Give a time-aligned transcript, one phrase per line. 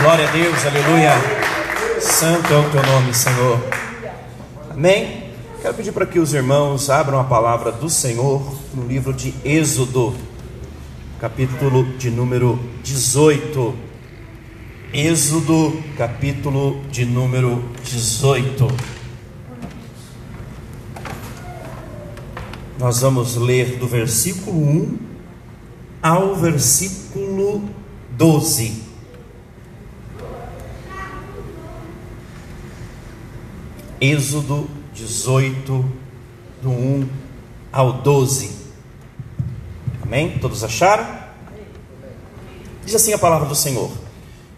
[0.00, 1.12] Glória a Deus, aleluia.
[2.00, 3.60] Santo é o teu nome, Senhor.
[4.70, 5.24] Amém.
[5.60, 8.40] Quero pedir para que os irmãos abram a palavra do Senhor
[8.72, 10.14] no livro de Êxodo,
[11.20, 13.74] capítulo de número 18.
[14.94, 18.68] Êxodo, capítulo de número 18.
[22.78, 24.98] Nós vamos ler do versículo 1
[26.00, 27.68] ao versículo
[28.10, 28.87] 12.
[34.00, 35.84] Êxodo 18,
[36.62, 37.08] do 1
[37.72, 38.50] ao 12.
[40.00, 40.38] Amém?
[40.38, 41.18] Todos acharam?
[42.84, 43.90] Diz assim a palavra do Senhor: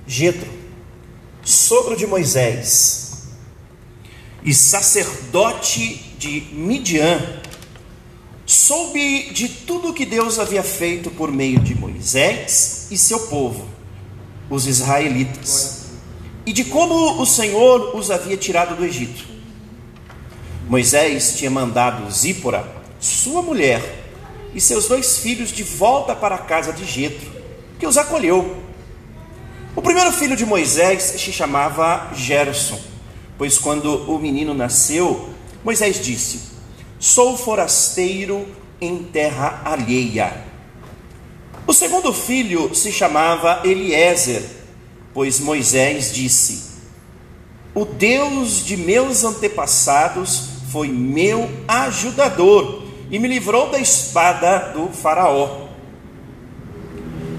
[0.07, 0.47] Jetro,
[1.43, 3.29] sogro de Moisés
[4.45, 7.41] e sacerdote de Midian,
[8.45, 13.67] soube de tudo que Deus havia feito por meio de Moisés e seu povo,
[14.51, 15.87] os israelitas,
[16.45, 19.30] e de como o Senhor os havia tirado do Egito.
[20.71, 22.65] Moisés tinha mandado Zípora,
[23.01, 23.83] sua mulher,
[24.55, 27.29] e seus dois filhos de volta para a casa de Jetro,
[27.77, 28.57] que os acolheu.
[29.75, 32.79] O primeiro filho de Moisés se chamava Gerson,
[33.37, 35.31] pois quando o menino nasceu,
[35.65, 36.41] Moisés disse:
[37.01, 38.47] Sou forasteiro
[38.81, 40.45] em terra alheia.
[41.67, 44.45] O segundo filho se chamava Eliezer,
[45.13, 46.63] pois Moisés disse:
[47.75, 55.69] O Deus de meus antepassados foi meu ajudador e me livrou da espada do Faraó.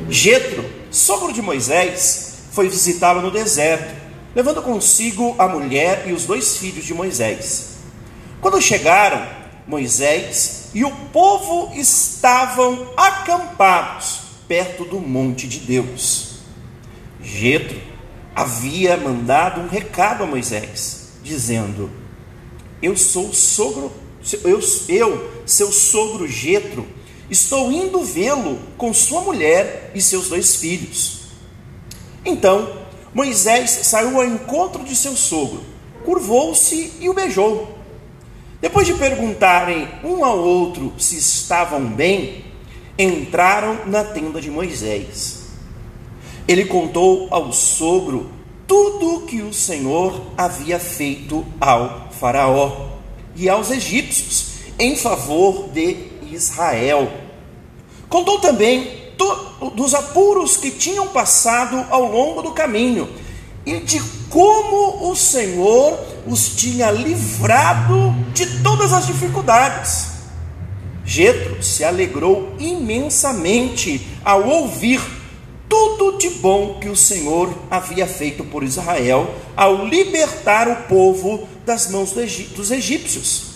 [0.09, 3.95] Jetro, sogro de Moisés, foi visitá-lo no deserto,
[4.35, 7.77] levando consigo a mulher e os dois filhos de Moisés.
[8.41, 9.25] Quando chegaram,
[9.65, 16.39] Moisés e o povo estavam acampados perto do monte de Deus.
[17.23, 17.79] Jetro
[18.35, 22.00] havia mandado um recado a Moisés, dizendo:
[22.81, 23.91] eu sou sogro,
[24.43, 24.59] eu,
[24.89, 26.85] eu seu sogro Jetro,
[27.29, 31.21] estou indo vê-lo com sua mulher e seus dois filhos.
[32.25, 32.81] Então
[33.13, 35.61] Moisés saiu ao encontro de seu sogro,
[36.05, 37.77] curvou-se e o beijou.
[38.61, 42.45] Depois de perguntarem um ao outro se estavam bem,
[42.97, 45.41] entraram na tenda de Moisés.
[46.47, 48.29] Ele contou ao sogro
[48.67, 52.89] tudo que o Senhor havia feito ao Faraó
[53.35, 55.97] e aos egípcios em favor de
[56.31, 57.11] Israel.
[58.07, 59.01] Contou também
[59.75, 63.09] dos apuros que tinham passado ao longo do caminho
[63.65, 63.99] e de
[64.29, 70.11] como o Senhor os tinha livrado de todas as dificuldades.
[71.03, 75.01] Jetro se alegrou imensamente ao ouvir
[75.67, 81.89] tudo de bom que o Senhor havia feito por Israel ao libertar o povo das
[81.89, 82.13] mãos
[82.55, 83.51] dos egípcios.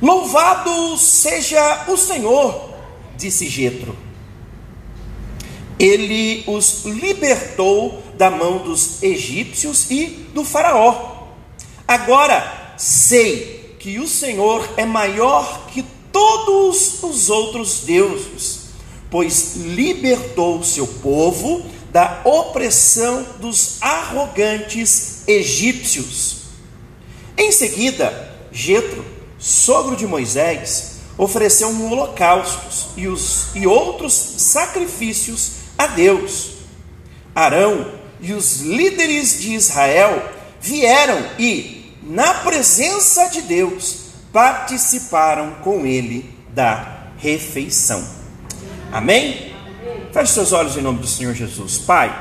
[0.00, 2.74] Louvado seja o Senhor,
[3.16, 3.96] disse Jetro.
[5.78, 11.28] Ele os libertou da mão dos egípcios e do faraó.
[11.86, 18.60] Agora sei que o Senhor é maior que todos os outros deuses
[19.10, 26.39] pois libertou seu povo da opressão dos arrogantes egípcios.
[27.40, 29.02] Em seguida, Jetro,
[29.38, 36.50] sogro de Moisés, ofereceu um holocaustos e, os, e outros sacrifícios a Deus.
[37.34, 40.22] Arão e os líderes de Israel
[40.60, 48.06] vieram e, na presença de Deus, participaram com ele da refeição.
[48.92, 49.54] Amém?
[50.12, 51.78] Feche seus olhos em nome do Senhor Jesus.
[51.78, 52.14] Pai,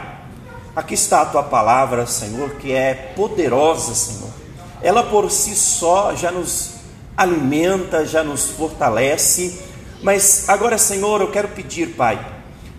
[0.73, 4.39] aqui está a tua palavra, Senhor, que é poderosa, Senhor.
[4.81, 6.71] Ela por si só já nos
[7.15, 9.59] alimenta, já nos fortalece.
[10.01, 12.25] Mas agora, Senhor, eu quero pedir, Pai,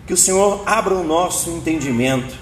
[0.07, 2.35] que o Senhor abra o nosso entendimento,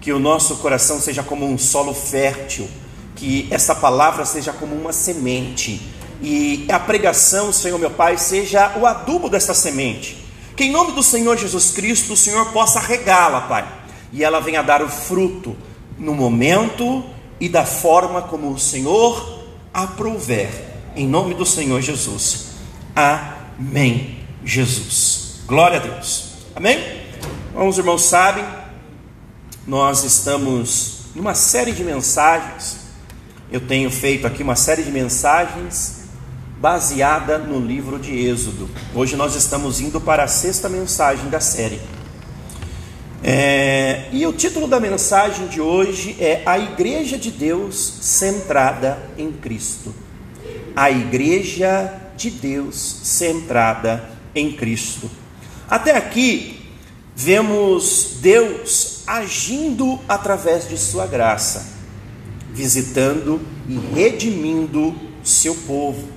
[0.00, 2.68] que o nosso coração seja como um solo fértil,
[3.14, 5.80] que essa palavra seja como uma semente
[6.20, 10.24] e a pregação, Senhor meu Pai, seja o adubo desta semente
[10.56, 13.66] que em nome do Senhor Jesus Cristo o Senhor possa regá-la, Pai,
[14.12, 15.56] e ela venha dar o fruto
[15.98, 17.04] no momento
[17.40, 20.50] e da forma como o Senhor aprouver,
[20.94, 22.52] em nome do Senhor Jesus.
[22.94, 25.40] Amém, Jesus.
[25.46, 26.34] Glória a Deus.
[26.54, 26.78] Amém?
[27.52, 28.44] Bom, os irmãos sabem,
[29.66, 32.78] nós estamos numa série de mensagens.
[33.50, 36.04] Eu tenho feito aqui uma série de mensagens
[36.58, 38.68] baseada no livro de Êxodo.
[38.94, 41.80] Hoje nós estamos indo para a sexta mensagem da série.
[43.26, 49.32] É, e o título da mensagem de hoje é A Igreja de Deus Centrada em
[49.32, 49.94] Cristo.
[50.76, 55.10] A Igreja de Deus Centrada em Cristo.
[55.70, 56.68] Até aqui,
[57.16, 61.66] vemos Deus agindo através de Sua graça,
[62.52, 66.08] visitando e redimindo seu povo,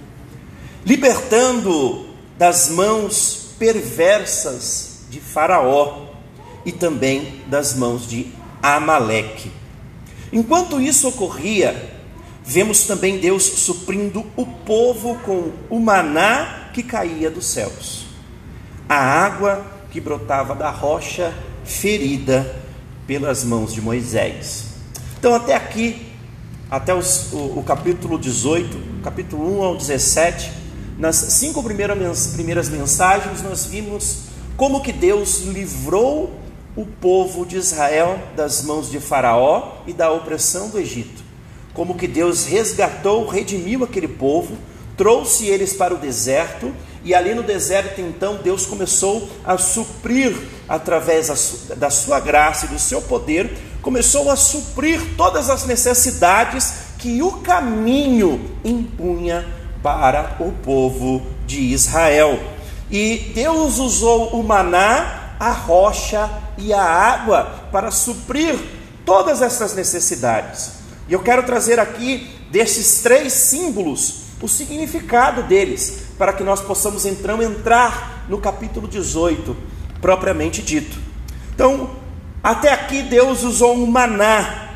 [0.85, 2.05] libertando
[2.37, 6.06] das mãos perversas de Faraó
[6.67, 8.27] e também das mãos de
[8.61, 9.49] Amaleque.
[10.33, 11.93] Enquanto isso ocorria,
[12.43, 18.07] vemos também Deus suprindo o povo com o maná que caía dos céus,
[18.89, 21.33] a água que brotava da rocha
[21.63, 22.53] ferida
[23.07, 24.65] pelas mãos de Moisés.
[25.17, 26.05] Então, até aqui,
[26.69, 30.51] até os, o, o, capítulo 18, capítulo 1 ao 17,
[30.97, 34.23] nas cinco primeiras, mensagens, nós vimos
[34.57, 36.45] como que Deus livrou
[36.77, 41.23] o povo de Israel das mãos de Faraó e da opressão do Egito.
[41.73, 44.55] Como que Deus resgatou, redimiu aquele povo,
[44.95, 46.71] trouxe eles para o deserto,
[47.03, 50.35] e ali no deserto então Deus começou a suprir
[50.69, 57.23] através da sua graça e do seu poder, começou a suprir todas as necessidades que
[57.23, 59.47] o caminho impunha
[59.81, 62.39] para o povo de Israel.
[62.91, 68.55] E Deus usou o maná, a rocha e a água para suprir
[69.05, 70.71] todas essas necessidades.
[71.07, 77.05] E eu quero trazer aqui desses três símbolos o significado deles, para que nós possamos
[77.05, 79.55] então entrar no capítulo 18,
[80.01, 80.97] propriamente dito.
[81.53, 81.91] Então,
[82.43, 84.69] até aqui Deus usou um maná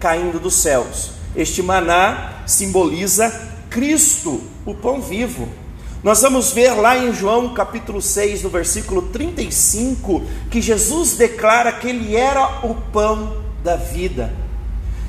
[0.00, 1.12] caindo dos céus.
[1.36, 3.32] Este maná simboliza
[3.70, 5.48] Cristo, o pão vivo.
[6.04, 11.88] Nós vamos ver lá em João capítulo 6, no versículo 35, que Jesus declara que
[11.88, 14.30] ele era o pão da vida.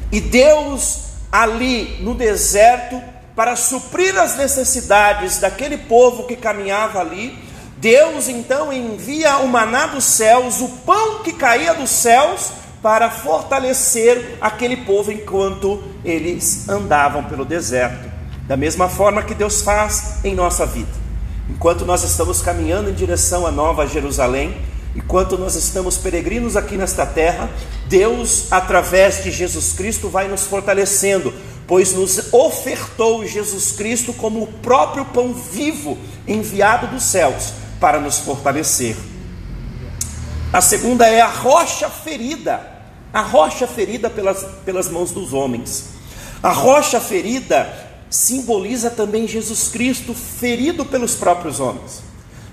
[0.10, 1.00] E Deus
[1.30, 3.02] ali no deserto,
[3.36, 7.38] para suprir as necessidades daquele povo que caminhava ali,
[7.76, 14.38] Deus então envia o maná dos céus, o pão que caía dos céus, para fortalecer
[14.40, 18.15] aquele povo enquanto eles andavam pelo deserto.
[18.48, 20.92] Da mesma forma que Deus faz em nossa vida.
[21.50, 24.56] Enquanto nós estamos caminhando em direção à Nova Jerusalém,
[24.96, 27.50] enquanto nós estamos peregrinos aqui nesta terra,
[27.88, 31.34] Deus, através de Jesus Cristo, vai nos fortalecendo,
[31.68, 38.20] pois nos ofertou Jesus Cristo como o próprio pão vivo enviado dos céus para nos
[38.20, 38.96] fortalecer.
[40.54, 42.62] A segunda é a rocha ferida,
[43.12, 45.90] a rocha ferida pelas, pelas mãos dos homens.
[46.42, 47.68] A rocha ferida
[48.10, 52.04] simboliza também Jesus Cristo ferido pelos próprios homens.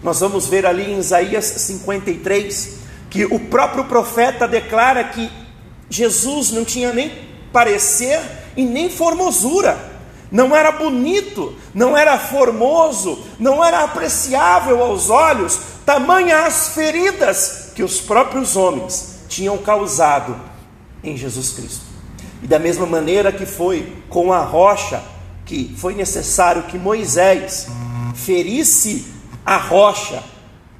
[0.02, 2.78] Nós vamos ver ali em Isaías 53
[3.08, 5.30] que o próprio profeta declara que
[5.88, 7.12] Jesus não tinha nem
[7.52, 8.20] parecer
[8.56, 9.92] e nem formosura,
[10.30, 17.82] não era bonito, não era formoso, não era apreciável aos olhos, tamanha as feridas que
[17.82, 20.34] os próprios homens tinham causado
[21.04, 21.84] em Jesus Cristo.
[22.42, 25.02] E da mesma maneira que foi com a rocha,
[25.52, 27.66] que foi necessário que Moisés
[28.14, 29.04] ferisse
[29.44, 30.22] a rocha,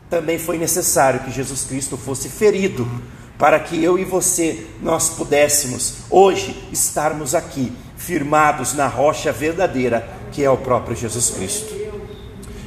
[0.08, 2.88] também foi necessário que Jesus Cristo fosse ferido,
[3.36, 10.43] para que eu e você nós pudéssemos hoje estarmos aqui firmados na rocha verdadeira, que
[10.43, 11.74] é o próprio Jesus Cristo.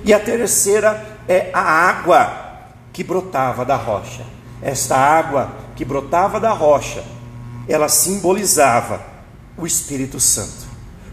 [0.03, 4.24] E a terceira é a água que brotava da rocha.
[4.62, 7.03] Esta água que brotava da rocha,
[7.67, 9.01] ela simbolizava
[9.57, 10.64] o Espírito Santo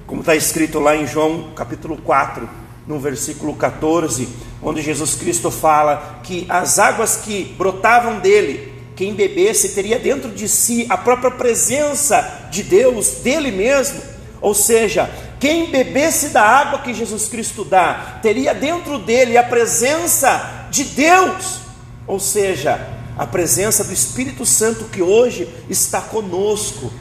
[0.06, 2.48] como está escrito lá em João capítulo 4,
[2.86, 4.28] no versículo 14,
[4.62, 10.48] onde Jesus Cristo fala que as águas que brotavam dele, quem bebesse teria dentro de
[10.48, 14.00] si a própria presença de Deus, dele mesmo,
[14.40, 20.66] ou seja, quem bebesse da água que Jesus Cristo dá, teria dentro dele a presença
[20.70, 21.60] de Deus,
[22.06, 22.80] ou seja,
[23.16, 26.92] a presença do Espírito Santo que hoje está conosco,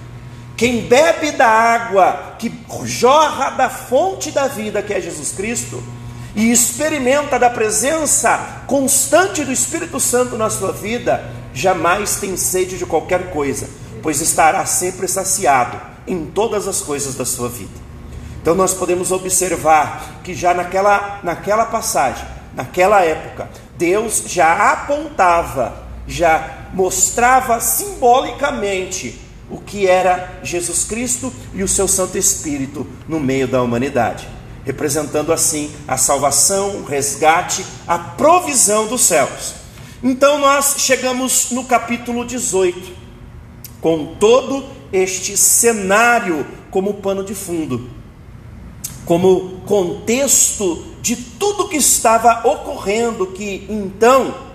[0.62, 2.54] quem bebe da água que
[2.84, 5.84] jorra da fonte da vida, que é Jesus Cristo,
[6.36, 12.86] e experimenta da presença constante do Espírito Santo na sua vida, jamais tem sede de
[12.86, 13.68] qualquer coisa,
[14.04, 17.74] pois estará sempre saciado em todas as coisas da sua vida.
[18.40, 23.50] Então nós podemos observar que já naquela, naquela passagem, naquela época,
[23.80, 25.74] Deus já apontava,
[26.06, 33.48] já mostrava simbolicamente o que era Jesus Cristo e o seu Santo Espírito no meio
[33.48, 34.28] da humanidade,
[34.64, 39.54] representando assim a salvação, o resgate, a provisão dos céus.
[40.02, 42.94] Então nós chegamos no capítulo 18,
[43.82, 47.90] com todo este cenário como pano de fundo,
[49.06, 54.51] como contexto de tudo que estava ocorrendo, que então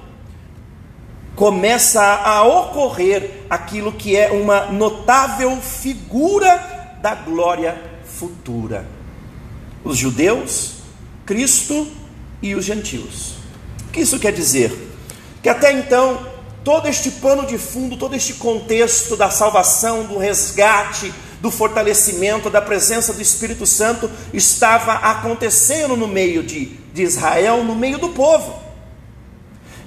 [1.37, 8.85] começa a ocorrer aquilo que é uma notável figura da glória futura.
[9.85, 10.79] Os judeus,
[11.25, 11.87] Cristo
[12.43, 13.35] e os gentios.
[13.87, 14.87] O que isso quer dizer?
[15.47, 16.27] que até então
[16.65, 22.61] todo este pano de fundo, todo este contexto da salvação, do resgate, do fortalecimento, da
[22.61, 28.61] presença do Espírito Santo estava acontecendo no meio de, de Israel, no meio do povo.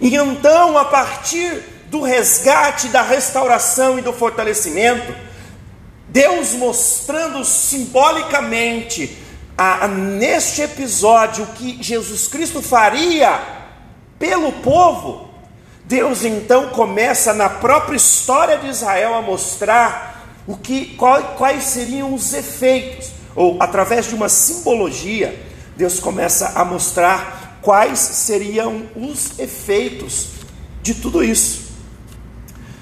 [0.01, 5.13] E então, a partir do resgate, da restauração e do fortalecimento,
[6.07, 9.17] Deus mostrando simbolicamente
[9.57, 13.39] a, a, neste episódio o que Jesus Cristo faria
[14.17, 15.29] pelo povo,
[15.85, 20.09] Deus então começa na própria história de Israel a mostrar
[20.47, 20.97] o que,
[21.37, 25.39] quais seriam os efeitos, ou através de uma simbologia,
[25.77, 30.29] Deus começa a mostrar quais seriam os efeitos
[30.81, 31.69] de tudo isso.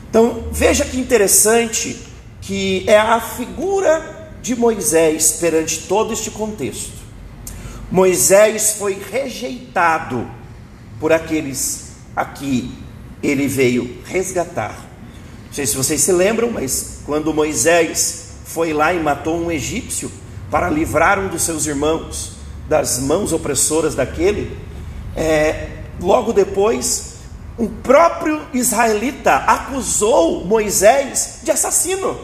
[0.10, 2.00] Então veja que interessante
[2.42, 6.92] que é a figura de Moisés perante todo este contexto.
[7.92, 10.30] Moisés foi rejeitado
[11.00, 12.72] por aqueles aqui
[13.22, 14.76] ele veio resgatar.
[15.48, 20.12] Não sei se vocês se lembram, mas quando Moisés foi lá e matou um egípcio
[20.50, 22.34] para livrar um dos seus irmãos
[22.68, 24.58] das mãos opressoras daquele,
[25.18, 25.70] é,
[26.00, 27.16] logo depois
[27.58, 32.20] o próprio israelita acusou Moisés de assassino,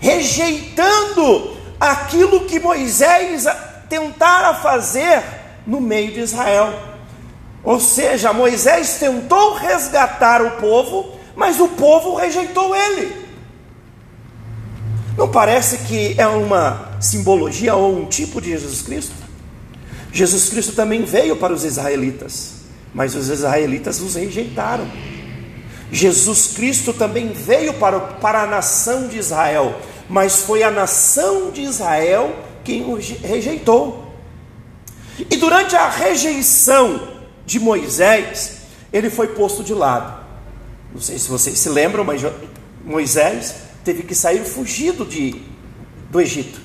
[0.00, 3.44] rejeitando aquilo que Moisés
[3.88, 5.22] tentara fazer
[5.64, 6.74] no meio de Israel.
[7.62, 13.14] Ou seja, Moisés tentou resgatar o povo, mas o povo rejeitou ele.
[15.16, 19.29] Não parece que é uma simbologia ou um tipo de Jesus Cristo?
[20.12, 22.54] Jesus Cristo também veio para os israelitas,
[22.92, 24.90] mas os israelitas os rejeitaram.
[25.92, 29.76] Jesus Cristo também veio para, para a nação de Israel,
[30.08, 34.14] mas foi a nação de Israel quem o rejeitou.
[35.30, 37.08] E durante a rejeição
[37.44, 38.58] de Moisés,
[38.92, 40.20] ele foi posto de lado.
[40.92, 42.22] Não sei se vocês se lembram, mas
[42.84, 45.40] Moisés teve que sair fugido de,
[46.10, 46.60] do Egito.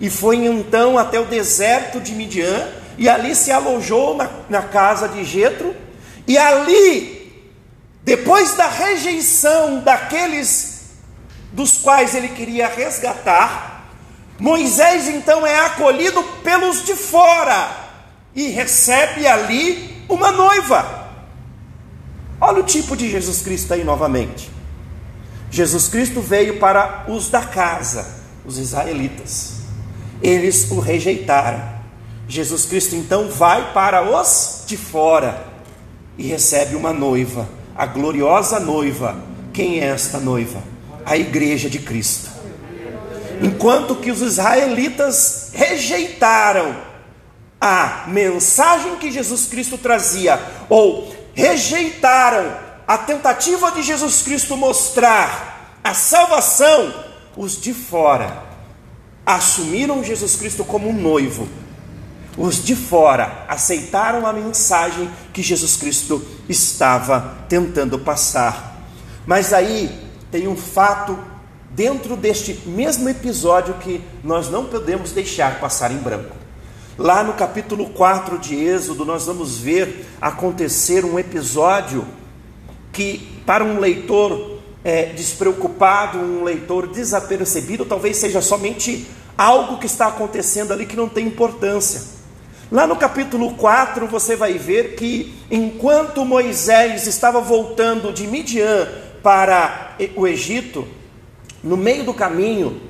[0.00, 5.08] E foi então até o deserto de Midian, e ali se alojou na, na casa
[5.08, 5.74] de Jetro,
[6.26, 7.46] e ali,
[8.02, 10.96] depois da rejeição daqueles
[11.52, 13.90] dos quais ele queria resgatar,
[14.38, 17.70] Moisés então é acolhido pelos de fora
[18.34, 21.06] e recebe ali uma noiva.
[22.40, 24.50] Olha o tipo de Jesus Cristo aí novamente.
[25.50, 28.06] Jesus Cristo veio para os da casa,
[28.44, 29.54] os israelitas.
[30.22, 31.75] Eles o rejeitaram.
[32.28, 35.46] Jesus Cristo então vai para os de fora
[36.18, 39.16] e recebe uma noiva, a gloriosa noiva.
[39.52, 40.62] Quem é esta noiva?
[41.04, 42.30] A igreja de Cristo.
[43.40, 46.76] Enquanto que os israelitas rejeitaram
[47.60, 52.56] a mensagem que Jesus Cristo trazia, ou rejeitaram
[52.86, 56.92] a tentativa de Jesus Cristo mostrar a salvação,
[57.36, 58.44] os de fora
[59.24, 61.48] assumiram Jesus Cristo como um noivo.
[62.36, 68.82] Os de fora aceitaram a mensagem que Jesus Cristo estava tentando passar.
[69.26, 69.90] Mas aí
[70.30, 71.18] tem um fato
[71.70, 76.36] dentro deste mesmo episódio que nós não podemos deixar passar em branco.
[76.98, 82.06] Lá no capítulo 4 de Êxodo, nós vamos ver acontecer um episódio
[82.92, 90.06] que, para um leitor é, despreocupado, um leitor desapercebido, talvez seja somente algo que está
[90.06, 92.15] acontecendo ali que não tem importância.
[92.70, 98.88] Lá no capítulo 4, você vai ver que enquanto Moisés estava voltando de Midian
[99.22, 100.86] para o Egito,
[101.62, 102.80] no meio do caminho,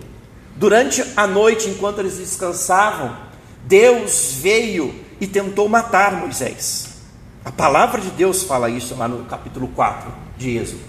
[0.56, 3.16] durante a noite, enquanto eles descansavam,
[3.64, 6.96] Deus veio e tentou matar Moisés.
[7.44, 10.80] A palavra de Deus fala isso lá no capítulo 4 de Êxodo.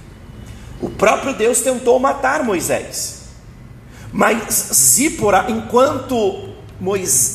[0.81, 3.23] O próprio Deus tentou matar Moisés.
[4.13, 6.55] Mas Zípora, enquanto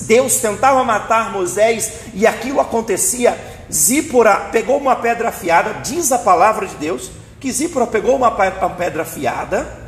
[0.03, 3.39] Deus tentava matar Moisés e aquilo acontecia,
[3.73, 9.03] Zípora pegou uma pedra afiada, diz a palavra de Deus, que Zípora pegou uma pedra
[9.03, 9.83] afiada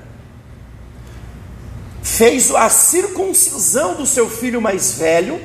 [2.04, 5.40] fez a circuncisão do seu filho mais velho,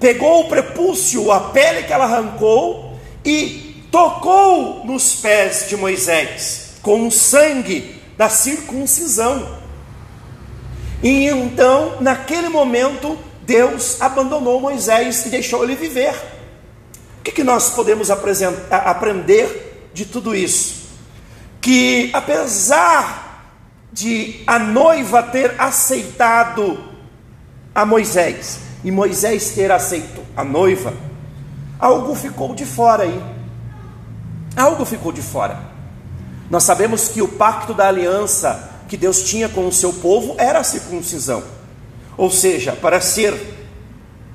[0.00, 7.06] pegou o prepúcio, a pele que ela arrancou, e tocou nos pés de Moisés com
[7.06, 9.60] o sangue da circuncisão.
[11.00, 13.16] E então, naquele momento,
[13.52, 16.14] Deus abandonou Moisés e deixou ele viver.
[17.18, 20.88] O que, que nós podemos aprender de tudo isso?
[21.60, 23.52] Que apesar
[23.92, 26.82] de a noiva ter aceitado
[27.74, 30.94] a Moisés e Moisés ter aceito a noiva,
[31.78, 33.22] algo ficou de fora aí.
[34.56, 35.60] Algo ficou de fora.
[36.48, 40.58] Nós sabemos que o pacto da aliança que Deus tinha com o seu povo era
[40.58, 41.42] a circuncisão.
[42.16, 43.34] Ou seja, para ser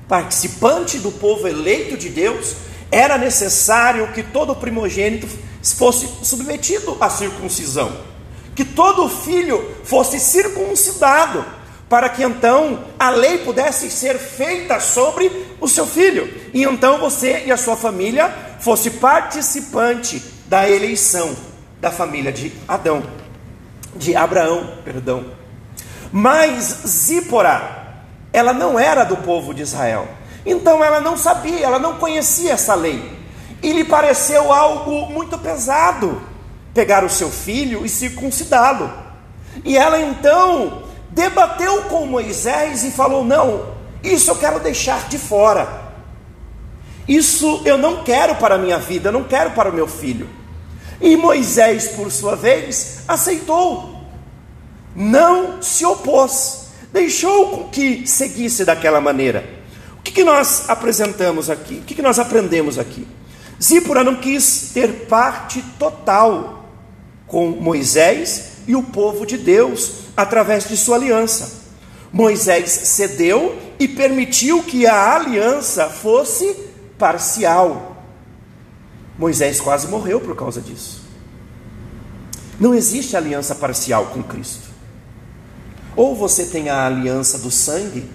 [0.08, 2.56] participante do povo eleito de Deus,
[2.90, 5.28] era necessário que todo primogênito
[5.62, 7.92] fosse submetido à circuncisão,
[8.54, 11.44] que todo filho fosse circuncidado,
[11.88, 15.30] para que então a lei pudesse ser feita sobre
[15.60, 21.36] o seu filho, e então você e a sua família fosse participante da eleição
[21.80, 23.02] da família de Adão,
[23.94, 25.24] de Abraão, perdão.
[26.12, 30.08] Mas Zípora, ela não era do povo de Israel.
[30.44, 33.18] Então ela não sabia, ela não conhecia essa lei.
[33.62, 36.22] E lhe pareceu algo muito pesado
[36.72, 38.90] pegar o seu filho e circuncidá-lo.
[39.64, 45.88] E ela então debateu com Moisés e falou: Não, isso eu quero deixar de fora.
[47.06, 50.28] Isso eu não quero para a minha vida, eu não quero para o meu filho.
[51.00, 53.97] E Moisés, por sua vez, aceitou,
[54.98, 59.48] não se opôs, deixou que seguisse daquela maneira.
[59.96, 61.74] O que, que nós apresentamos aqui?
[61.74, 63.06] O que, que nós aprendemos aqui?
[63.62, 66.68] Zípora não quis ter parte total
[67.28, 71.58] com Moisés e o povo de Deus através de sua aliança.
[72.12, 76.56] Moisés cedeu e permitiu que a aliança fosse
[76.98, 78.02] parcial.
[79.16, 81.02] Moisés quase morreu por causa disso.
[82.58, 84.67] Não existe aliança parcial com Cristo.
[85.98, 88.08] Ou você tem a aliança do sangue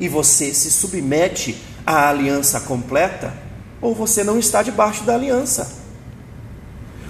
[0.00, 1.54] e você se submete
[1.84, 3.34] à aliança completa,
[3.78, 5.70] ou você não está debaixo da aliança.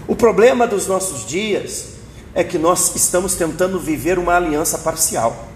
[0.09, 1.91] O problema dos nossos dias
[2.35, 5.47] é que nós estamos tentando viver uma aliança parcial.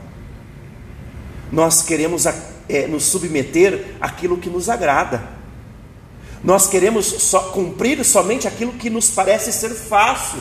[1.51, 5.21] Nós queremos é, nos submeter àquilo que nos agrada.
[6.45, 10.39] Nós queremos cumprir somente aquilo que nos parece ser fácil.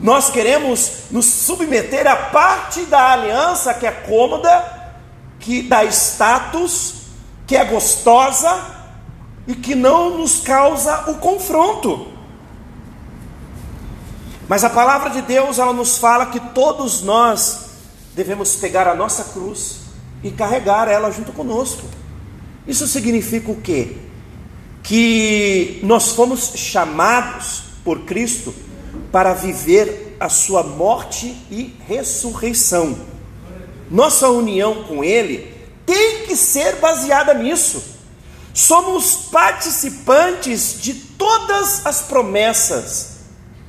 [0.00, 4.96] Nós queremos nos submeter à parte da aliança que é cômoda,
[5.38, 6.94] que dá status,
[7.46, 8.64] que é gostosa
[9.46, 12.08] e que não nos causa o confronto.
[14.48, 17.70] Mas a palavra de Deus, ela nos fala que todos nós
[18.14, 19.80] devemos pegar a nossa cruz
[20.22, 21.82] e carregar ela junto conosco.
[22.66, 23.96] Isso significa o quê?
[24.82, 28.54] que nós fomos chamados por Cristo
[29.12, 32.96] para viver a sua morte e ressurreição.
[33.90, 35.52] Nossa união com Ele
[35.84, 37.82] tem que ser baseada nisso.
[38.54, 43.18] Somos participantes de todas as promessas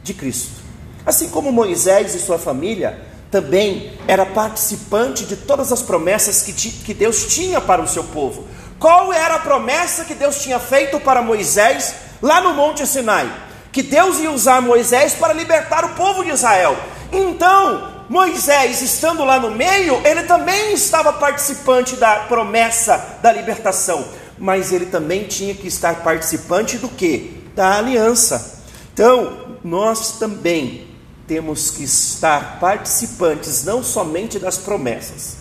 [0.04, 0.62] de Cristo.
[1.06, 6.94] Assim como Moisés e sua família também era participante de todas as promessas que, que
[6.94, 8.46] Deus tinha para o seu povo.
[8.78, 13.51] Qual era a promessa que Deus tinha feito para Moisés lá no Monte Sinai?
[13.72, 16.78] Que Deus ia usar Moisés para libertar o povo de Israel.
[17.12, 24.06] Então, Moisés, estando lá no meio, ele também estava participante da promessa da libertação,
[24.38, 27.42] mas ele também tinha que estar participante do que?
[27.56, 28.64] Da aliança.
[28.94, 30.88] Então, nós também
[31.26, 35.38] temos que estar participantes não somente das promessas,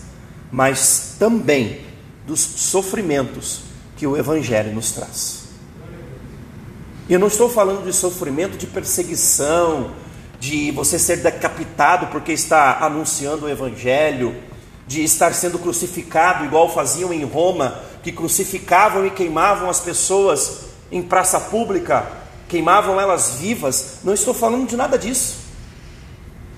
[0.49, 1.81] mas também
[2.25, 3.63] dos sofrimentos
[3.97, 5.40] que o Evangelho nos traz.
[7.09, 9.91] Eu não estou falando de sofrimento de perseguição,
[10.39, 14.35] de você ser decapitado porque está anunciando o Evangelho,
[14.87, 20.61] de estar sendo crucificado, igual faziam em Roma, que crucificavam e queimavam as pessoas
[20.91, 22.05] em praça pública,
[22.47, 23.99] queimavam elas vivas.
[24.03, 25.37] Não estou falando de nada disso.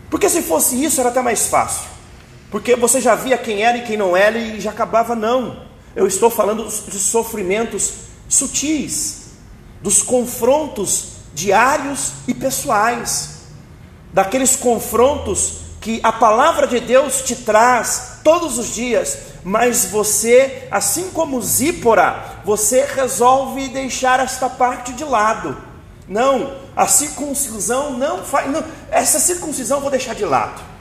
[0.10, 1.90] Porque se fosse isso era até mais fácil.
[2.50, 5.64] Porque você já via quem era e quem não era e já acabava, não.
[5.96, 7.94] Eu estou falando de sofrimentos
[8.30, 9.23] sutis,
[9.84, 13.42] dos confrontos diários e pessoais,
[14.12, 21.12] daqueles confrontos que a palavra de Deus te traz todos os dias, mas você, assim
[21.12, 25.56] como Zípora, você resolve deixar esta parte de lado.
[26.08, 28.50] Não, a circuncisão não faz.
[28.50, 30.74] Não, essa circuncisão eu vou deixar de lado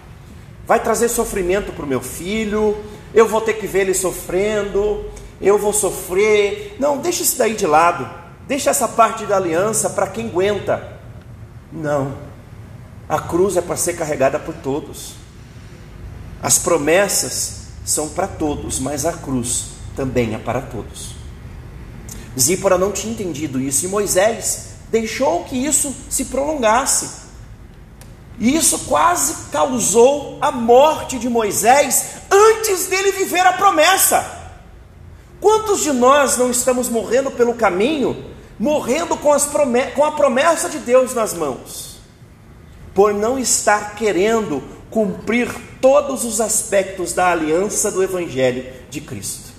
[0.67, 2.77] vai trazer sofrimento para o meu filho,
[3.13, 5.05] eu vou ter que ver ele sofrendo,
[5.41, 6.77] eu vou sofrer.
[6.79, 8.09] Não, deixa isso daí de lado.
[8.47, 11.01] Deixa essa parte da aliança para quem aguenta.
[11.73, 12.17] Não.
[13.09, 15.15] A cruz é para ser carregada por todos.
[16.43, 21.15] As promessas são para todos, mas a cruz também é para todos.
[22.39, 27.23] Zípora não tinha entendido isso e Moisés deixou que isso se prolongasse.
[28.39, 34.41] E isso quase causou a morte de Moisés antes dele viver a promessa.
[35.41, 39.31] Quantos de nós não estamos morrendo pelo caminho, morrendo com,
[39.95, 42.01] com a promessa de Deus nas mãos,
[42.95, 45.49] por não estar querendo cumprir
[45.81, 49.51] todos os aspectos da aliança do Evangelho de Cristo,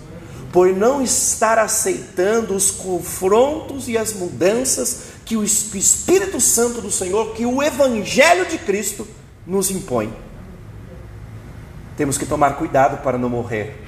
[0.51, 7.33] por não estar aceitando os confrontos e as mudanças que o Espírito Santo do Senhor,
[7.33, 9.07] que o Evangelho de Cristo
[9.45, 10.13] nos impõe.
[11.97, 13.82] Temos que tomar cuidado para não morrer.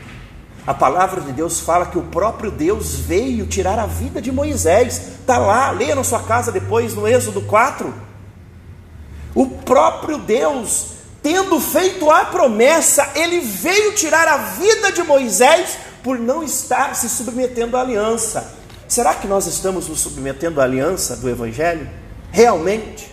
[0.68, 5.20] A palavra de Deus fala que o próprio Deus veio tirar a vida de Moisés.
[5.20, 7.94] Está lá, leia na sua casa depois no Êxodo 4.
[9.36, 10.88] O próprio Deus,
[11.22, 17.10] tendo feito a promessa, ele veio tirar a vida de Moisés por não estar se
[17.10, 18.56] submetendo à aliança.
[18.88, 21.88] Será que nós estamos nos submetendo à aliança do Evangelho?
[22.32, 23.12] Realmente?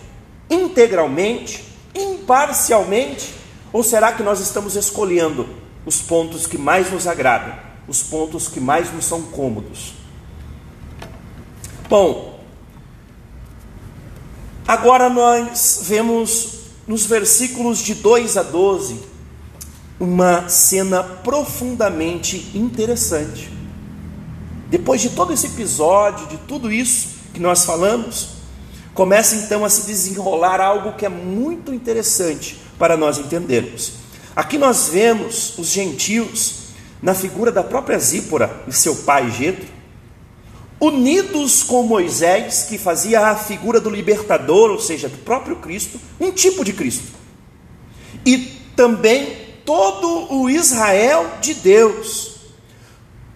[0.49, 1.71] Integralmente?
[1.93, 3.35] Imparcialmente?
[3.71, 8.59] Ou será que nós estamos escolhendo os pontos que mais nos agradam, os pontos que
[8.59, 9.93] mais nos são cômodos?
[11.89, 12.39] Bom,
[14.67, 19.13] agora nós vemos nos versículos de 2 a 12
[19.99, 23.51] uma cena profundamente interessante.
[24.69, 28.29] Depois de todo esse episódio, de tudo isso que nós falamos,
[28.93, 34.02] começa então a se desenrolar algo que é muito interessante para nós entendermos.
[34.35, 36.63] Aqui nós vemos os gentios,
[37.01, 39.67] na figura da própria Zípora e seu pai Jetro,
[40.79, 46.31] unidos com Moisés, que fazia a figura do libertador, ou seja, do próprio Cristo, um
[46.31, 47.11] tipo de Cristo.
[48.25, 48.37] E
[48.75, 52.33] também todo o Israel de Deus,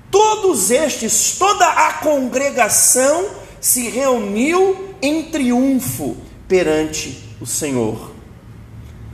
[0.09, 3.27] Todos estes, toda a congregação
[3.59, 6.15] se reuniu em triunfo
[6.47, 8.16] perante o Senhor.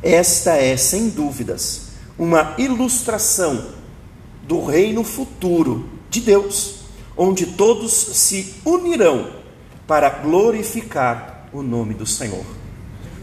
[0.03, 3.67] Esta é, sem dúvidas, uma ilustração
[4.43, 6.81] do reino futuro de Deus,
[7.15, 9.31] onde todos se unirão
[9.87, 12.43] para glorificar o nome do Senhor.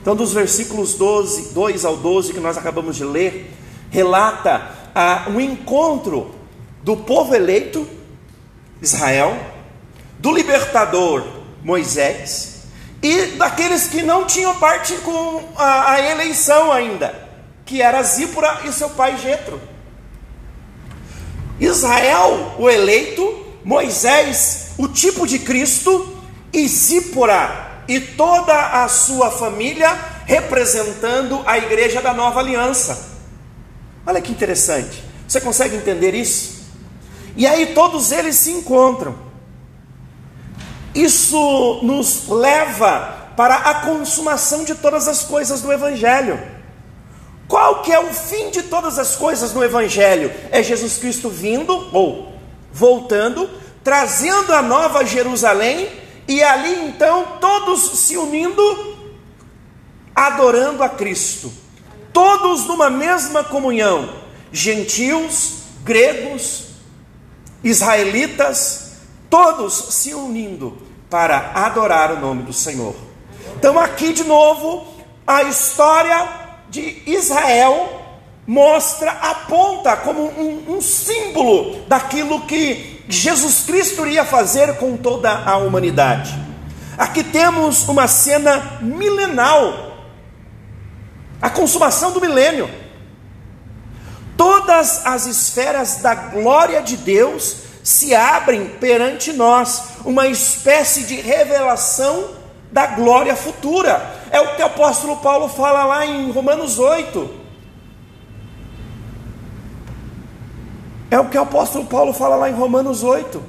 [0.00, 3.52] Então, dos versículos 12, 2 ao 12 que nós acabamos de ler,
[3.90, 6.34] relata ah, um encontro
[6.82, 7.86] do povo eleito,
[8.80, 9.38] Israel,
[10.18, 11.22] do libertador,
[11.62, 12.59] Moisés,
[13.02, 17.28] e daqueles que não tinham parte com a, a eleição ainda,
[17.64, 19.60] que era Zípora e seu pai Jetro.
[21.58, 26.20] Israel, o eleito, Moisés, o tipo de Cristo,
[26.52, 29.90] e Zípora e toda a sua família
[30.24, 33.10] representando a igreja da nova aliança.
[34.06, 35.02] Olha que interessante.
[35.26, 36.60] Você consegue entender isso?
[37.36, 39.29] E aí todos eles se encontram.
[40.94, 46.40] Isso nos leva para a consumação de todas as coisas do Evangelho.
[47.48, 50.32] Qual que é o fim de todas as coisas no Evangelho?
[50.50, 52.32] É Jesus Cristo vindo ou
[52.72, 53.48] voltando,
[53.82, 55.88] trazendo a nova Jerusalém
[56.28, 58.96] e ali então todos se unindo,
[60.14, 61.52] adorando a Cristo.
[62.12, 64.08] Todos numa mesma comunhão,
[64.52, 66.66] gentios, gregos,
[67.64, 68.89] israelitas,
[69.30, 70.76] todos se unindo
[71.08, 72.94] para adorar o nome do Senhor.
[73.56, 74.86] Então, aqui de novo,
[75.26, 76.28] a história
[76.68, 78.02] de Israel
[78.46, 85.56] mostra, aponta como um, um símbolo daquilo que Jesus Cristo iria fazer com toda a
[85.56, 86.36] humanidade.
[86.98, 89.96] Aqui temos uma cena milenal,
[91.40, 92.68] a consumação do milênio
[94.40, 102.30] todas as esferas da glória de Deus se abrem perante nós, uma espécie de revelação
[102.70, 104.18] da glória futura.
[104.30, 107.40] É o que o apóstolo Paulo fala lá em Romanos 8.
[111.10, 113.42] É o que o apóstolo Paulo fala lá em Romanos 8.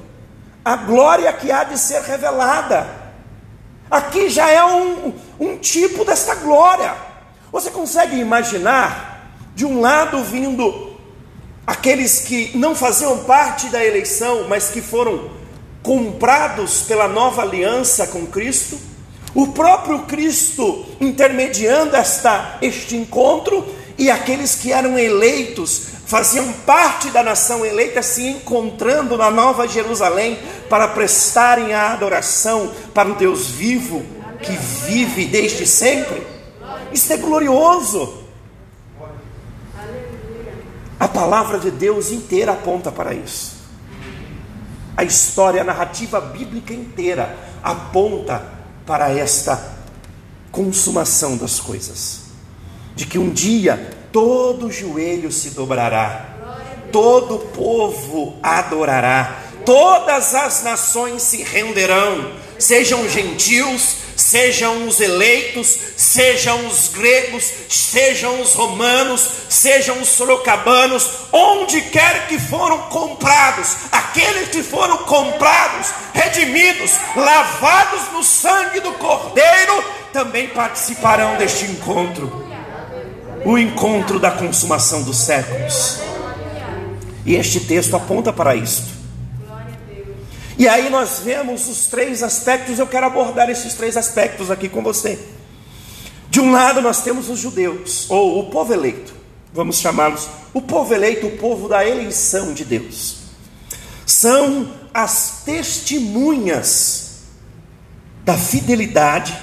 [0.64, 3.02] A glória que há de ser revelada.
[3.90, 6.94] Aqui já é um, um tipo desta glória.
[7.52, 10.91] Você consegue imaginar de um lado vindo
[11.66, 15.30] aqueles que não faziam parte da eleição, mas que foram
[15.82, 18.78] comprados pela nova aliança com Cristo,
[19.34, 23.64] o próprio Cristo intermediando esta, este encontro,
[23.98, 30.38] e aqueles que eram eleitos, faziam parte da nação eleita, se encontrando na Nova Jerusalém
[30.68, 34.04] para prestarem a adoração para o Deus vivo
[34.42, 34.52] que
[34.86, 36.22] vive desde sempre.
[36.92, 38.21] Isso é glorioso.
[41.02, 43.54] A palavra de Deus inteira aponta para isso.
[44.96, 48.40] A história, a narrativa bíblica inteira aponta
[48.86, 49.60] para esta
[50.52, 52.20] consumação das coisas.
[52.94, 56.36] De que um dia todo joelho se dobrará,
[56.92, 66.88] todo povo adorará, todas as nações se renderão, sejam gentios, sejam os eleitos, sejam os
[66.88, 74.98] gregos, sejam os romanos, sejam os sorocabanos, onde quer que foram comprados, aqueles que foram
[74.98, 82.42] comprados, redimidos, lavados no sangue do Cordeiro, também participarão deste encontro
[83.44, 85.98] o encontro da consumação dos séculos.
[87.24, 89.01] E este texto aponta para isto.
[90.62, 94.80] E aí nós vemos os três aspectos, eu quero abordar esses três aspectos aqui com
[94.80, 95.18] você.
[96.30, 99.12] De um lado nós temos os judeus, ou o povo eleito,
[99.52, 103.16] vamos chamá-los o povo eleito, o povo da eleição de Deus.
[104.06, 107.22] São as testemunhas
[108.24, 109.36] da fidelidade,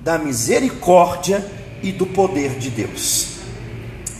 [0.00, 1.42] da misericórdia
[1.82, 3.28] e do poder de Deus.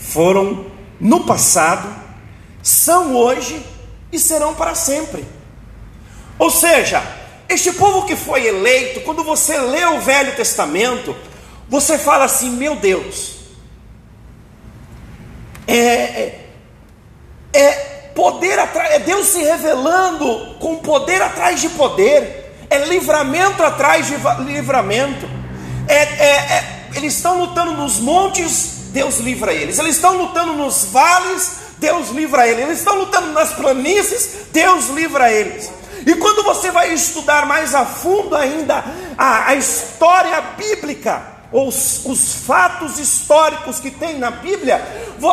[0.00, 0.64] Foram
[0.98, 1.86] no passado,
[2.62, 3.62] são hoje
[4.10, 5.35] e serão para sempre.
[6.38, 7.02] Ou seja,
[7.48, 11.16] este povo que foi eleito, quando você lê o Velho Testamento,
[11.68, 13.36] você fala assim: meu Deus,
[15.66, 16.48] é, é,
[17.52, 17.70] é
[18.14, 24.16] poder atrás, é Deus se revelando com poder atrás de poder, é livramento atrás de
[24.44, 25.28] livramento,
[25.88, 30.86] é, é, é eles estão lutando nos montes, Deus livra eles, eles estão lutando nos
[30.86, 35.70] vales, Deus livra eles, eles estão lutando nas planícies, Deus livra eles.
[36.06, 38.84] E quando você vai estudar mais a fundo ainda
[39.18, 44.80] a, a história bíblica, ou os, os, fatos históricos que tem na Bíblia,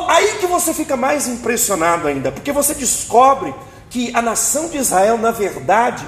[0.08, 3.54] aí que você fica mais impressionado ainda, porque você descobre
[3.88, 6.04] que a nação de Israel, na verdade,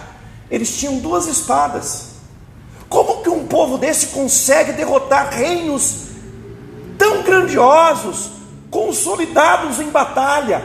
[0.49, 2.15] eles tinham duas espadas.
[2.89, 6.05] Como que um povo desse consegue derrotar reinos
[6.97, 8.31] tão grandiosos,
[8.71, 10.63] consolidados em batalha,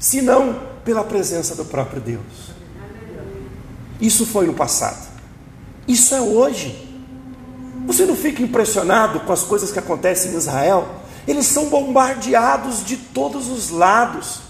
[0.00, 2.49] se não pela presença do próprio Deus?
[4.00, 5.08] Isso foi no passado.
[5.86, 6.88] Isso é hoje.
[7.86, 10.88] Você não fica impressionado com as coisas que acontecem em Israel?
[11.26, 14.40] Eles são bombardeados de todos os lados.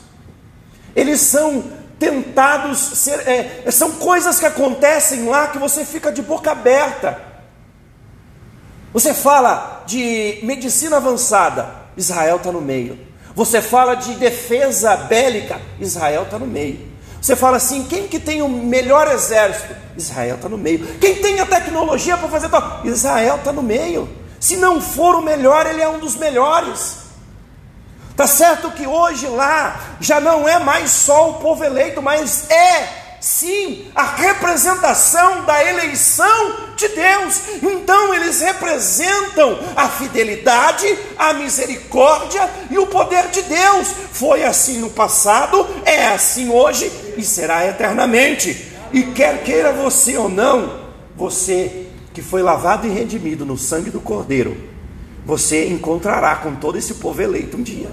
[0.94, 1.64] Eles são
[1.98, 7.20] tentados ser, é, são coisas que acontecem lá que você fica de boca aberta.
[8.92, 12.98] Você fala de medicina avançada, Israel está no meio.
[13.34, 16.89] Você fala de defesa bélica, Israel está no meio.
[17.20, 19.74] Você fala assim: quem que tem o melhor exército?
[19.96, 20.86] Israel está no meio.
[20.98, 22.80] Quem tem a tecnologia para fazer tal?
[22.84, 24.08] Israel está no meio.
[24.38, 27.00] Se não for o melhor, ele é um dos melhores.
[28.16, 33.00] Tá certo que hoje lá já não é mais só o povo eleito, mas é
[33.20, 37.40] sim a representação da eleição de Deus.
[37.62, 43.88] Então eles representam a fidelidade, a misericórdia e o poder de Deus.
[44.12, 48.66] Foi assim no passado, é assim hoje e será eternamente.
[48.92, 50.80] E quer queira você ou não,
[51.16, 54.56] você que foi lavado e redimido no sangue do Cordeiro,
[55.24, 57.88] você encontrará com todo esse povo eleito um dia.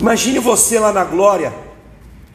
[0.00, 1.52] Imagine você lá na glória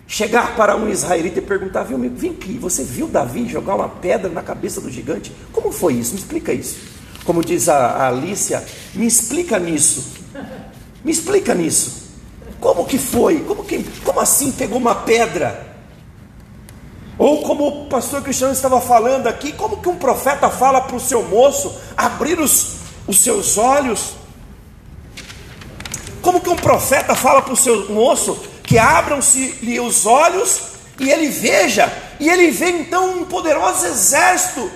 [0.08, 4.30] chegar para um israelita e perguntar: viu, vem aqui, você viu Davi jogar uma pedra
[4.30, 5.32] na cabeça do gigante?
[5.52, 6.14] Como foi isso?
[6.14, 6.78] Me explica isso.
[7.26, 10.20] Como diz a, a Alicia, me explica nisso.
[11.04, 11.99] Me explica nisso.
[12.60, 13.40] Como que foi?
[13.42, 15.68] Como, que, como assim pegou uma pedra?
[17.18, 21.00] Ou como o pastor Cristiano estava falando aqui, como que um profeta fala para o
[21.00, 24.14] seu moço abrir os, os seus olhos?
[26.22, 30.62] Como que um profeta fala para o seu moço que abram-se-lhe os olhos
[31.00, 34.70] e ele veja, e ele vê então um poderoso exército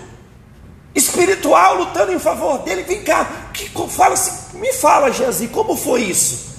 [0.95, 2.83] espiritual lutando em favor dele.
[2.83, 4.15] Vem cá, que, fala
[4.53, 6.52] me fala, Geazi, como foi isso?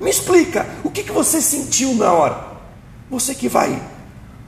[0.00, 2.54] Me explica, o que, que você sentiu na hora?
[3.10, 3.80] Você que vai,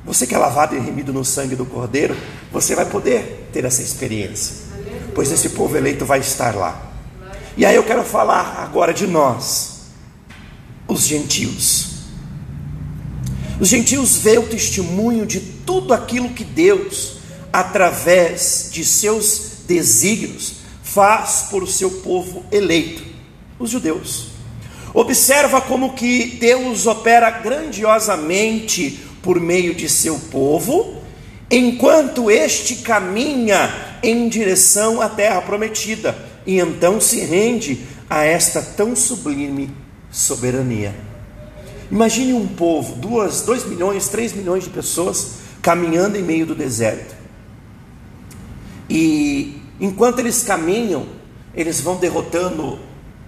[0.04, 2.16] você que é lavado e remido no sangue do Cordeiro,
[2.52, 4.56] você vai poder ter essa experiência,
[5.14, 6.92] pois esse povo eleito vai estar lá.
[7.56, 9.80] E aí eu quero falar agora de nós,
[10.86, 11.96] os gentios.
[13.58, 17.18] Os gentios veem o testemunho de tudo aquilo que Deus,
[17.52, 23.04] através de seus desígnios, faz por seu povo eleito.
[23.58, 24.35] os judeus.
[24.96, 31.02] Observa como que Deus opera grandiosamente por meio de seu povo,
[31.50, 38.96] enquanto este caminha em direção à terra prometida, e então se rende a esta tão
[38.96, 39.70] sublime
[40.10, 40.94] soberania.
[41.92, 47.14] Imagine um povo, duas, dois milhões, três milhões de pessoas caminhando em meio do deserto.
[48.88, 51.06] E enquanto eles caminham,
[51.54, 52.78] eles vão derrotando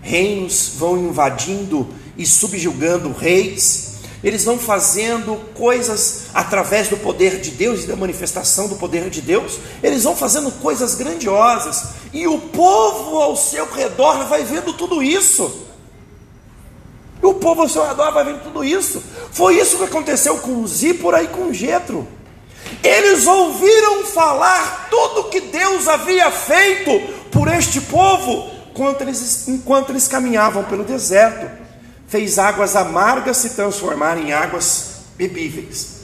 [0.02, 3.88] reinos, vão invadindo e subjugando reis,
[4.22, 9.20] eles vão fazendo coisas através do poder de Deus e da manifestação do poder de
[9.20, 15.02] Deus, eles vão fazendo coisas grandiosas, e o povo ao seu redor vai vendo tudo
[15.02, 15.66] isso.
[17.22, 19.02] O povo ao seu redor vai vendo tudo isso.
[19.32, 22.06] Foi isso que aconteceu com Zípora e com Jetro.
[22.82, 26.90] Eles ouviram falar tudo que Deus havia feito
[27.30, 31.50] por este povo enquanto eles, enquanto eles caminhavam pelo deserto.
[32.06, 35.98] Fez águas amargas se transformarem em águas bebíveis.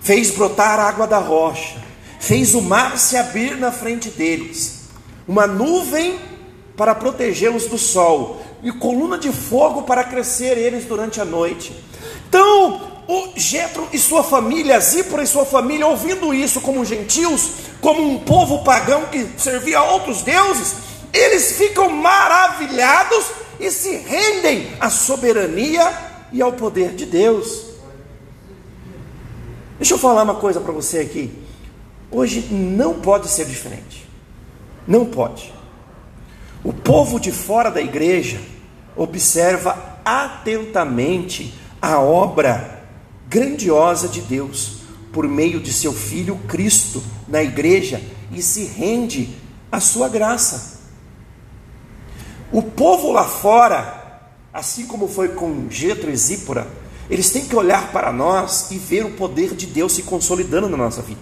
[0.00, 1.76] Fez brotar água da rocha.
[2.18, 4.80] Fez o mar se abrir na frente deles.
[5.26, 6.18] Uma nuvem
[6.76, 11.72] para protegê-los do sol e coluna de fogo para crescer eles durante a noite.
[12.28, 17.50] Então, o Jetro e sua família, Zípora e sua família, ouvindo isso como gentios,
[17.80, 20.74] como um povo pagão que servia a outros deuses,
[21.12, 23.26] eles ficam maravilhados
[23.58, 25.92] e se rendem à soberania
[26.32, 27.66] e ao poder de Deus.
[29.78, 31.32] Deixa eu falar uma coisa para você aqui.
[32.10, 34.08] Hoje não pode ser diferente.
[34.86, 35.52] Não pode.
[36.62, 38.40] O povo de fora da igreja
[38.96, 42.82] observa atentamente a obra
[43.28, 44.79] grandiosa de Deus
[45.12, 48.00] por meio de seu filho Cristo na igreja
[48.32, 49.36] e se rende
[49.70, 50.80] à sua graça.
[52.52, 56.66] O povo lá fora, assim como foi com Getro e Zípora,
[57.08, 60.76] eles têm que olhar para nós e ver o poder de Deus se consolidando na
[60.76, 61.20] nossa vida.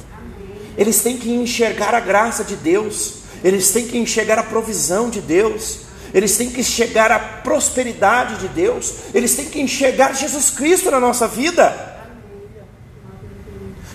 [0.76, 5.20] Eles têm que enxergar a graça de Deus eles têm que enxergar a provisão de
[5.20, 5.80] Deus,
[6.12, 10.98] eles têm que enxergar a prosperidade de Deus, eles têm que enxergar Jesus Cristo na
[10.98, 11.87] nossa vida.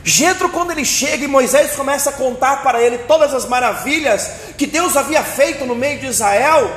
[0.03, 4.67] Jetro, quando ele chega e Moisés começa a contar para ele todas as maravilhas que
[4.67, 6.69] Deus havia feito no meio de Israel,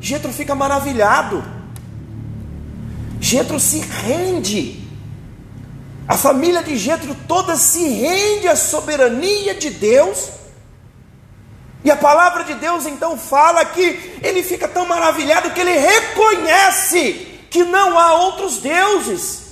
[0.00, 1.44] Jetro fica maravilhado.
[3.20, 4.86] Jetro se rende.
[6.06, 10.38] A família de Jetro toda se rende à soberania de Deus
[11.84, 17.38] e a palavra de Deus então fala que ele fica tão maravilhado que ele reconhece
[17.50, 19.47] que não há outros deuses,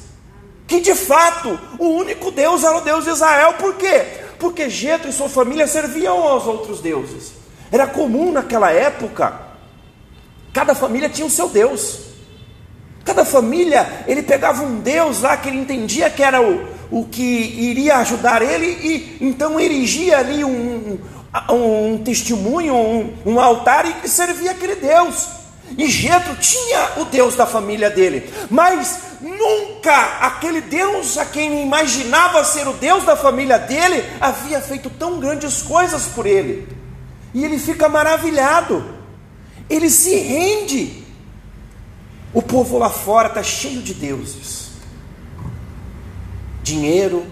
[0.67, 3.55] que de fato o único Deus era o Deus de Israel.
[3.55, 4.05] Por quê?
[4.39, 7.33] Porque Jetro e sua família serviam aos outros deuses.
[7.71, 9.41] Era comum naquela época,
[10.53, 12.01] cada família tinha o seu Deus.
[13.05, 17.23] Cada família, ele pegava um Deus lá que ele entendia que era o, o que
[17.23, 20.99] iria ajudar ele, e então erigia ali um,
[21.51, 25.29] um testemunho, um, um altar e servia aquele Deus.
[25.77, 32.45] E Jetro tinha o Deus da família dele, mas nunca aquele Deus a quem imaginava
[32.45, 36.69] ser o Deus da família dele havia feito tão grandes coisas por ele.
[37.35, 38.95] E ele fica maravilhado,
[39.69, 41.05] ele se rende.
[42.33, 44.71] O povo lá fora está cheio de deuses,
[46.63, 47.27] dinheiro,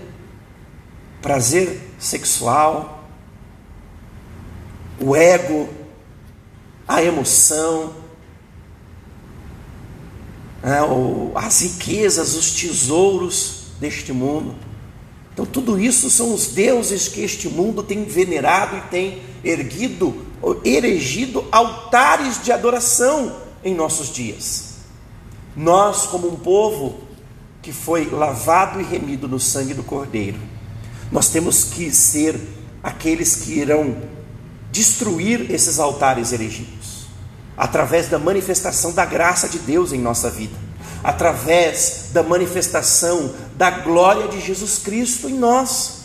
[1.20, 3.04] prazer sexual,
[4.98, 5.68] o ego,
[6.86, 8.03] a emoção,
[10.64, 10.78] né,
[11.34, 14.54] as riquezas, os tesouros deste mundo.
[15.32, 20.24] Então, tudo isso são os deuses que este mundo tem venerado e tem erguido,
[20.64, 24.74] erigido altares de adoração em nossos dias.
[25.54, 27.00] Nós, como um povo
[27.60, 30.38] que foi lavado e remido no sangue do Cordeiro,
[31.10, 32.40] nós temos que ser
[32.82, 33.96] aqueles que irão
[34.70, 36.83] destruir esses altares erigidos,
[37.56, 40.56] através da manifestação da graça de Deus em nossa vida,
[41.02, 46.04] através da manifestação da glória de Jesus Cristo em nós.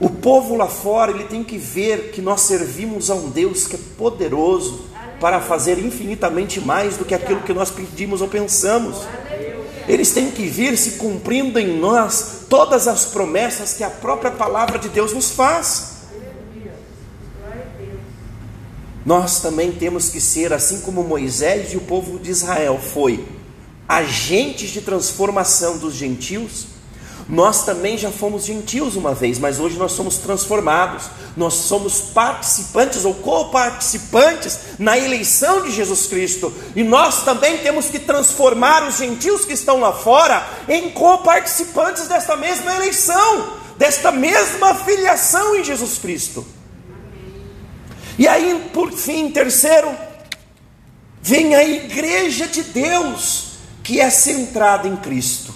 [0.00, 3.76] O povo lá fora, ele tem que ver que nós servimos a um Deus que
[3.76, 4.86] é poderoso
[5.20, 9.06] para fazer infinitamente mais do que aquilo que nós pedimos ou pensamos.
[9.86, 14.78] Eles têm que vir se cumprindo em nós todas as promessas que a própria palavra
[14.78, 15.91] de Deus nos faz.
[19.04, 23.24] Nós também temos que ser, assim como Moisés e o povo de Israel foi,
[23.88, 26.66] agentes de transformação dos gentios,
[27.28, 31.04] Nós também já fomos gentios uma vez, mas hoje nós somos transformados.
[31.36, 36.52] Nós somos participantes ou coparticipantes na eleição de Jesus Cristo.
[36.76, 42.36] E nós também temos que transformar os gentios que estão lá fora em coparticipantes desta
[42.36, 46.44] mesma eleição, desta mesma filiação em Jesus Cristo.
[48.18, 49.90] E aí, por fim, terceiro,
[51.22, 55.54] vem a igreja de Deus, que é centrada em Cristo.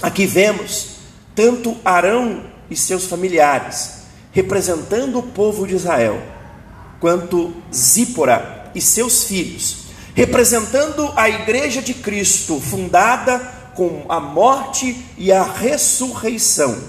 [0.00, 0.96] Aqui vemos
[1.34, 6.22] tanto Arão e seus familiares, representando o povo de Israel,
[7.00, 13.38] quanto Zípora e seus filhos, representando a igreja de Cristo, fundada
[13.74, 16.80] com a morte e a ressurreição,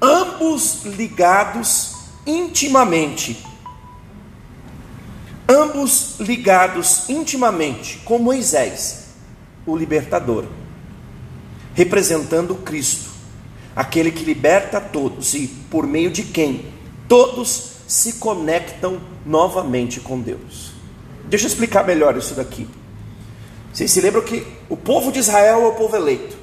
[0.00, 3.49] ambos ligados intimamente
[5.50, 9.06] ambos ligados intimamente com Moisés,
[9.66, 10.46] o libertador,
[11.74, 13.10] representando Cristo,
[13.74, 16.66] aquele que liberta todos e por meio de quem
[17.08, 20.70] todos se conectam novamente com Deus.
[21.24, 22.68] Deixa eu explicar melhor isso daqui.
[23.72, 26.36] Vocês se lembram que o povo de Israel é o povo eleito.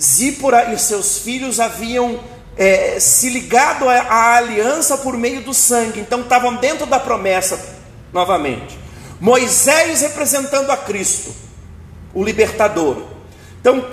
[0.00, 2.18] Zípora e seus filhos haviam
[2.56, 7.75] é, se ligado à, aliança por meio do sangue, então estavam dentro da promessa
[8.16, 8.76] novamente.
[9.20, 11.32] Moisés representando a Cristo,
[12.12, 13.02] o libertador.
[13.60, 13.86] Então,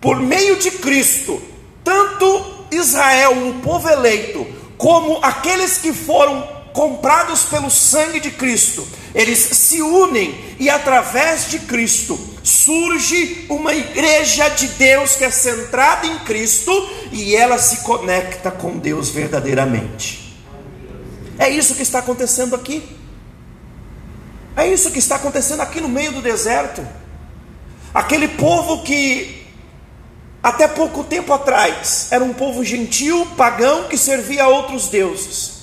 [0.00, 1.40] por meio de Cristo,
[1.82, 9.38] tanto Israel, o povo eleito, como aqueles que foram comprados pelo sangue de Cristo, eles
[9.38, 16.20] se unem e através de Cristo surge uma igreja de Deus que é centrada em
[16.20, 16.70] Cristo
[17.10, 20.38] e ela se conecta com Deus verdadeiramente.
[21.38, 22.99] É isso que está acontecendo aqui.
[24.60, 26.86] É isso que está acontecendo aqui no meio do deserto.
[27.94, 29.46] Aquele povo que
[30.42, 35.62] até pouco tempo atrás era um povo gentil, pagão, que servia a outros deuses,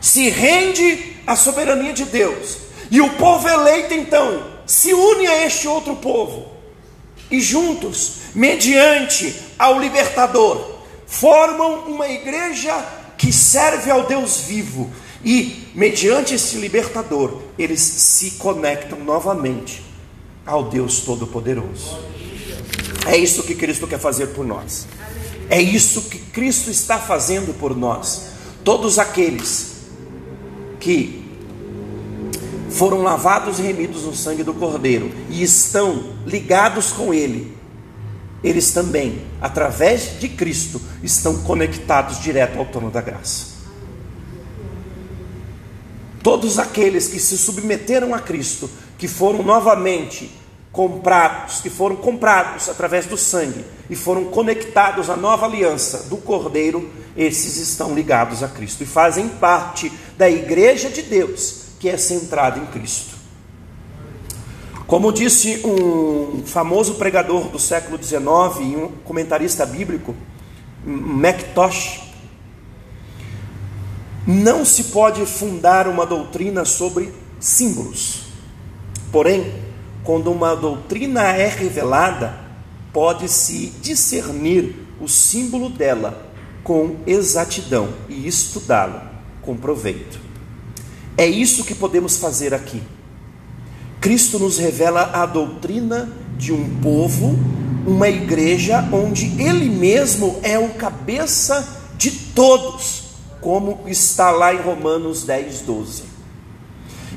[0.00, 2.56] se rende à soberania de Deus,
[2.90, 6.50] e o povo eleito então se une a este outro povo,
[7.30, 12.74] e juntos, mediante ao libertador, formam uma igreja
[13.18, 14.90] que serve ao Deus vivo,
[15.24, 19.82] e, mediante esse libertador, eles se conectam novamente
[20.46, 21.98] ao Deus Todo-Poderoso.
[23.06, 24.86] É isso que Cristo quer fazer por nós.
[25.50, 28.28] É isso que Cristo está fazendo por nós.
[28.62, 29.78] Todos aqueles
[30.78, 31.24] que
[32.70, 37.56] foram lavados e remidos no sangue do Cordeiro e estão ligados com Ele,
[38.44, 43.47] eles também, através de Cristo, estão conectados direto ao trono da graça.
[46.28, 48.68] Todos aqueles que se submeteram a Cristo,
[48.98, 50.30] que foram novamente
[50.70, 56.86] comprados, que foram comprados através do sangue e foram conectados à nova aliança do Cordeiro,
[57.16, 62.58] esses estão ligados a Cristo e fazem parte da igreja de Deus, que é centrada
[62.58, 63.16] em Cristo.
[64.86, 68.28] Como disse um famoso pregador do século XIX
[68.60, 70.14] e um comentarista bíblico,
[70.84, 72.07] MacTosh,
[74.28, 77.10] não se pode fundar uma doutrina sobre
[77.40, 78.24] símbolos.
[79.10, 79.54] Porém,
[80.04, 82.38] quando uma doutrina é revelada,
[82.92, 86.30] pode-se discernir o símbolo dela
[86.62, 89.00] com exatidão e estudá-lo
[89.40, 90.20] com proveito.
[91.16, 92.82] É isso que podemos fazer aqui.
[93.98, 97.34] Cristo nos revela a doutrina de um povo,
[97.86, 101.66] uma igreja onde Ele mesmo é o cabeça
[101.96, 103.07] de todos
[103.40, 106.02] como está lá em Romanos 10, 12.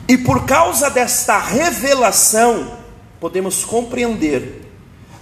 [0.08, 2.78] E por causa desta revelação,
[3.20, 4.62] podemos compreender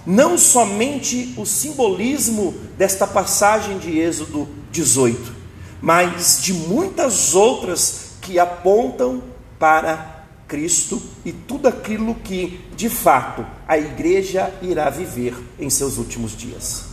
[0.06, 5.34] não somente o simbolismo desta passagem de Êxodo 18,
[5.80, 9.22] mas de muitas outras que apontam
[9.58, 16.36] para Cristo e tudo aquilo que, de fato, a igreja irá viver em seus últimos
[16.36, 16.86] dias.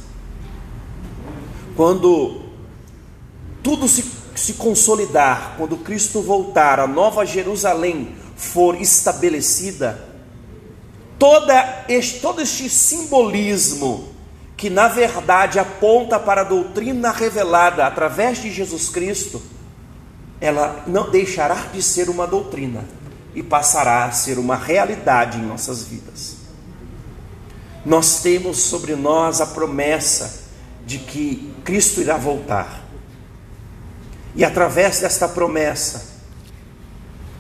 [1.76, 2.47] Quando
[3.68, 4.02] tudo se,
[4.34, 10.08] se consolidar, quando Cristo voltar, a nova Jerusalém for estabelecida,
[11.20, 14.08] toda este, todo este simbolismo
[14.56, 19.42] que na verdade aponta para a doutrina revelada através de Jesus Cristo,
[20.40, 22.86] ela não deixará de ser uma doutrina
[23.36, 26.38] e passará a ser uma realidade em nossas vidas.
[27.86, 30.46] Nós temos sobre nós a promessa
[30.86, 32.87] de que Cristo irá voltar.
[34.38, 36.06] E através desta promessa,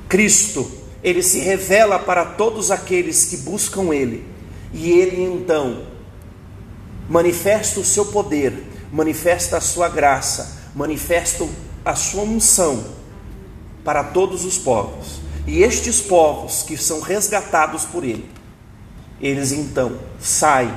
[0.10, 0.70] Cristo,
[1.04, 4.26] ele se revela para todos aqueles que buscam ele.
[4.74, 5.86] E ele então
[7.08, 11.48] manifesta o seu poder, manifesta a sua graça, manifesta
[11.86, 12.84] a sua unção
[13.84, 15.20] para todos os povos.
[15.46, 18.28] E estes povos que são resgatados por ele,
[19.22, 20.74] eles então saem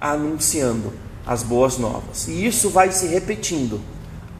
[0.00, 0.92] anunciando
[1.24, 2.26] as boas novas.
[2.26, 3.80] E isso vai se repetindo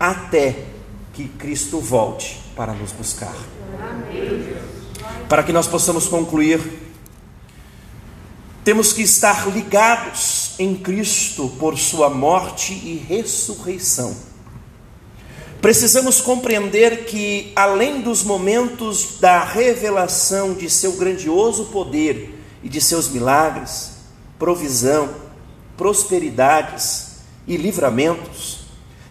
[0.01, 0.72] até
[1.13, 3.35] que Cristo volte para nos buscar.
[5.29, 6.61] Para que nós possamos concluir,
[8.65, 14.17] temos que estar ligados em Cristo por Sua morte e ressurreição.
[15.61, 23.09] Precisamos compreender que, além dos momentos da revelação de seu grandioso poder e de seus
[23.09, 23.93] milagres,
[24.39, 25.09] provisão,
[25.77, 27.13] prosperidades
[27.47, 28.62] e livramentos,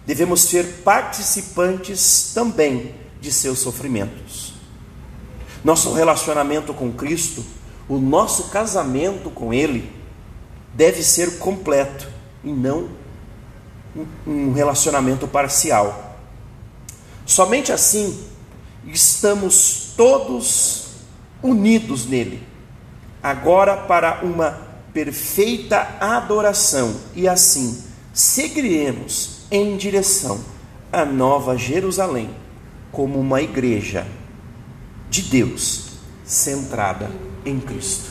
[0.06, 4.54] devemos ser participantes também de seus sofrimentos.
[5.64, 7.45] Nosso relacionamento com Cristo,
[7.88, 9.91] o nosso casamento com Ele,
[10.74, 12.08] deve ser completo
[12.43, 12.89] e não
[14.26, 16.18] um relacionamento parcial.
[17.26, 18.26] Somente assim
[18.88, 20.86] estamos todos
[21.43, 22.41] unidos nele,
[23.22, 27.84] agora para uma perfeita adoração, e assim
[28.14, 30.39] seguiremos em direção
[30.91, 32.30] à Nova Jerusalém
[32.89, 34.08] como uma igreja
[35.10, 35.89] de Deus
[36.24, 37.12] centrada
[37.45, 38.10] em Cristo.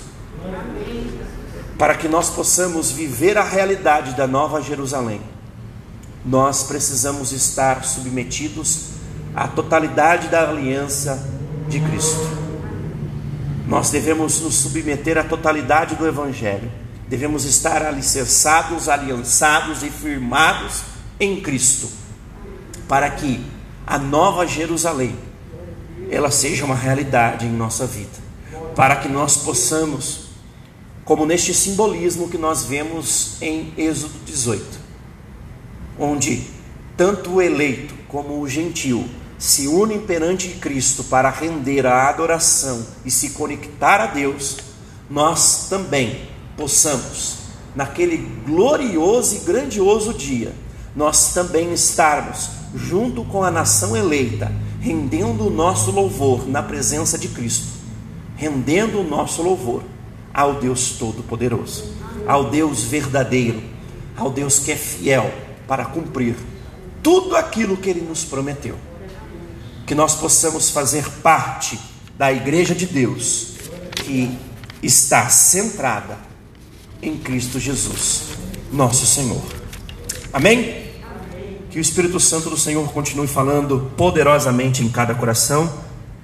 [1.79, 5.23] Para que nós possamos viver a realidade da Nova Jerusalém,
[6.25, 8.91] nós precisamos estar submetidos
[9.35, 11.27] à totalidade da aliança
[11.69, 12.39] de Cristo.
[13.67, 16.71] Nós devemos nos submeter à totalidade do Evangelho.
[17.09, 20.90] Devemos estar alicerçados, aliançados e firmados
[21.21, 21.89] em Cristo,
[22.89, 23.45] para que
[23.87, 25.15] a nova Jerusalém
[26.11, 28.19] ela seja uma realidade em nossa vida,
[28.75, 30.31] para que nós possamos,
[31.05, 34.65] como neste simbolismo que nós vemos em Êxodo 18,
[35.99, 36.47] onde
[36.97, 39.09] tanto o eleito como o gentil
[39.39, 44.59] se unem perante Cristo para render a adoração e se conectar a Deus,
[45.09, 47.39] nós também possamos,
[47.75, 50.53] naquele glorioso e grandioso dia,
[50.95, 57.29] nós também estarmos junto com a nação eleita, rendendo o nosso louvor na presença de
[57.29, 57.69] Cristo,
[58.37, 59.83] rendendo o nosso louvor
[60.33, 61.93] ao Deus Todo-Poderoso,
[62.27, 63.63] ao Deus verdadeiro,
[64.17, 65.33] ao Deus que é fiel
[65.67, 66.37] para cumprir
[67.03, 68.77] tudo aquilo que Ele nos prometeu.
[69.87, 71.79] Que nós possamos fazer parte
[72.17, 73.55] da Igreja de Deus,
[74.05, 74.39] que
[74.83, 76.19] está centrada
[77.03, 78.25] em Cristo Jesus,
[78.73, 79.60] nosso Senhor.
[80.33, 80.91] Amém?
[81.71, 85.90] Que o Espírito Santo do Senhor continue falando poderosamente em cada coração